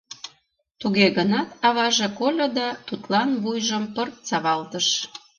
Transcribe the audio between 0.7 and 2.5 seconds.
Туге гынат аваже кольо